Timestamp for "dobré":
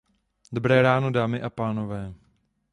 0.51-0.81